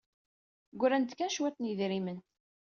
Ggran-d 0.73 1.11
kan 1.13 1.33
cwiṭ 1.35 1.57
n 1.59 1.67
yidrimen. 1.67 2.19